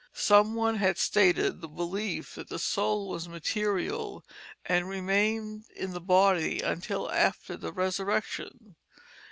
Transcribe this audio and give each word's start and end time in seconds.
Some 0.13 0.55
one 0.55 0.77
had 0.77 0.97
stated 0.97 1.61
the 1.61 1.67
belief 1.67 2.33
that 2.33 2.49
the 2.49 2.57
soul 2.57 3.07
was 3.07 3.29
material 3.29 4.23
and 4.65 4.89
remained 4.89 5.65
in 5.75 5.91
the 5.91 6.01
body 6.01 6.59
until 6.61 7.11
after 7.11 7.55
the 7.55 7.71
resurrection. 7.71 8.77